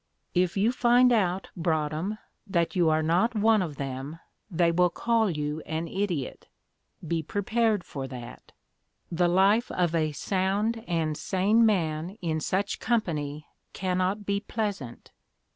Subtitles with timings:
[0.33, 2.17] If you find out, Broadhem,
[2.47, 4.17] that you are not one of them,
[4.49, 6.47] they will call you an idiot
[7.07, 8.51] be prepared for that.
[9.11, 15.11] The life of a sound and sane man in such company cannot be pleasant.